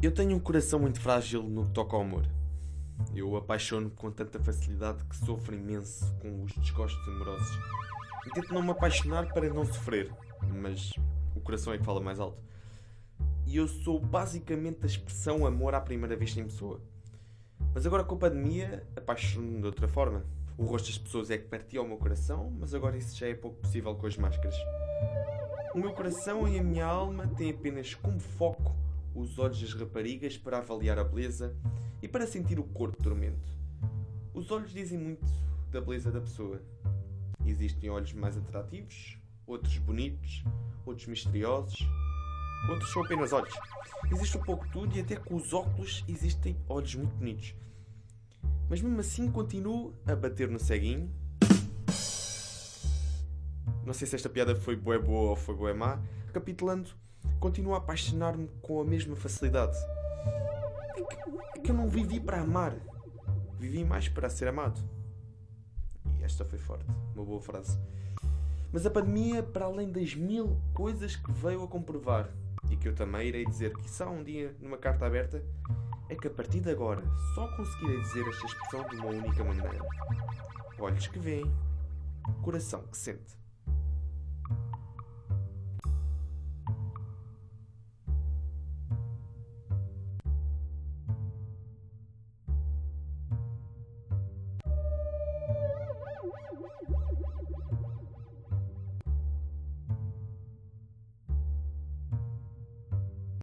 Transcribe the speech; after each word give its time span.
Eu 0.00 0.12
tenho 0.12 0.36
um 0.36 0.38
coração 0.38 0.78
muito 0.78 1.00
frágil 1.00 1.42
no 1.42 1.64
que 1.64 1.72
toca 1.72 1.96
ao 1.96 2.02
amor. 2.02 2.24
Eu 3.12 3.34
apaixono 3.34 3.90
com 3.90 4.12
tanta 4.12 4.38
facilidade 4.38 5.02
que 5.02 5.16
sofro 5.16 5.56
imenso 5.56 6.14
com 6.20 6.44
os 6.44 6.52
desgostos 6.52 7.08
amorosos. 7.08 7.58
E 8.24 8.30
tento 8.30 8.54
não 8.54 8.62
me 8.62 8.70
apaixonar 8.70 9.26
para 9.32 9.52
não 9.52 9.64
sofrer, 9.64 10.14
mas 10.54 10.92
o 11.34 11.40
coração 11.40 11.72
é 11.72 11.78
que 11.78 11.84
fala 11.84 12.00
mais 12.00 12.20
alto. 12.20 12.40
E 13.44 13.56
eu 13.56 13.66
sou 13.66 13.98
basicamente 13.98 14.84
a 14.84 14.86
expressão 14.86 15.44
amor 15.44 15.74
à 15.74 15.80
primeira 15.80 16.14
vista 16.14 16.38
em 16.38 16.44
pessoa. 16.44 16.80
Mas 17.74 17.84
agora 17.84 18.04
com 18.04 18.14
a 18.14 18.18
pandemia, 18.18 18.86
apaixono-me 18.94 19.58
de 19.58 19.66
outra 19.66 19.88
forma. 19.88 20.24
O 20.56 20.64
rosto 20.64 20.86
das 20.86 20.98
pessoas 20.98 21.28
é 21.28 21.38
que 21.38 21.48
partia 21.48 21.80
ao 21.80 21.88
meu 21.88 21.96
coração, 21.96 22.52
mas 22.56 22.72
agora 22.72 22.96
isso 22.96 23.16
já 23.16 23.26
é 23.26 23.34
pouco 23.34 23.62
possível 23.62 23.96
com 23.96 24.06
as 24.06 24.16
máscaras. 24.16 24.54
O 25.74 25.78
meu 25.78 25.92
coração 25.92 26.46
e 26.46 26.56
a 26.56 26.62
minha 26.62 26.86
alma 26.86 27.26
têm 27.36 27.50
apenas 27.50 27.96
como 27.96 28.20
foco 28.20 28.76
os 29.18 29.36
olhos 29.38 29.60
das 29.60 29.74
raparigas 29.74 30.38
para 30.38 30.58
avaliar 30.58 30.98
a 30.98 31.04
beleza 31.04 31.56
e 32.00 32.06
para 32.06 32.26
sentir 32.26 32.58
o 32.60 32.62
corpo 32.62 32.96
de 32.96 33.02
tormento. 33.02 33.52
Os 34.32 34.50
olhos 34.52 34.72
dizem 34.72 34.96
muito 34.96 35.26
da 35.72 35.80
beleza 35.80 36.12
da 36.12 36.20
pessoa. 36.20 36.62
Existem 37.44 37.90
olhos 37.90 38.12
mais 38.12 38.36
atrativos, 38.36 39.18
outros 39.44 39.76
bonitos, 39.78 40.44
outros 40.86 41.08
misteriosos, 41.08 41.80
outros 42.70 42.92
são 42.92 43.04
apenas 43.04 43.32
olhos. 43.32 43.52
Existe 44.12 44.38
um 44.38 44.42
pouco 44.42 44.68
tudo 44.68 44.96
e 44.96 45.00
até 45.00 45.16
com 45.16 45.34
os 45.34 45.52
óculos 45.52 46.04
existem 46.06 46.56
olhos 46.68 46.94
muito 46.94 47.16
bonitos. 47.16 47.54
Mas 48.70 48.80
mesmo 48.80 49.00
assim 49.00 49.28
continuo 49.30 49.94
a 50.06 50.14
bater 50.14 50.48
no 50.48 50.60
ceguinho. 50.60 51.10
Não 53.84 53.94
sei 53.94 54.06
se 54.06 54.14
esta 54.14 54.28
piada 54.28 54.54
foi 54.54 54.76
boa 54.76 54.98
boa 54.98 55.30
ou 55.30 55.36
foi 55.36 55.56
boa 55.56 55.74
má. 55.74 56.00
Recapitulando, 56.26 56.90
continuo 57.40 57.74
a 57.74 57.78
apaixonar-me 57.78 58.48
com 58.62 58.80
a 58.80 58.84
mesma 58.84 59.16
facilidade. 59.16 59.76
É 60.96 61.58
que, 61.60 61.70
eu 61.70 61.74
não 61.74 61.88
vivi 61.88 62.18
para 62.20 62.40
amar, 62.40 62.74
vivi 63.58 63.84
mais 63.84 64.08
para 64.08 64.28
ser 64.28 64.48
amado. 64.48 64.80
E 66.18 66.24
esta 66.24 66.44
foi 66.44 66.58
forte, 66.58 66.86
uma 67.14 67.24
boa 67.24 67.40
frase. 67.40 67.78
Mas 68.72 68.84
a 68.84 68.90
pandemia, 68.90 69.42
para 69.42 69.64
além 69.64 69.90
das 69.90 70.14
mil 70.14 70.60
coisas 70.74 71.16
que 71.16 71.32
veio 71.32 71.62
a 71.62 71.68
comprovar, 71.68 72.28
e 72.70 72.76
que 72.76 72.88
eu 72.88 72.94
também 72.94 73.28
irei 73.28 73.44
dizer 73.44 73.74
que 73.76 73.88
só 73.88 74.08
um 74.08 74.22
dia 74.22 74.54
numa 74.60 74.76
carta 74.76 75.06
aberta, 75.06 75.42
é 76.08 76.14
que 76.14 76.26
a 76.26 76.30
partir 76.30 76.60
de 76.60 76.70
agora 76.70 77.02
só 77.34 77.48
conseguirei 77.56 78.00
dizer 78.00 78.26
esta 78.28 78.46
expressão 78.46 78.88
de 78.88 78.96
uma 78.96 79.06
única 79.06 79.44
maneira: 79.44 79.78
olhos 80.78 81.06
que 81.06 81.18
veem, 81.18 81.50
coração 82.42 82.82
que 82.82 82.96
sente. 82.96 83.38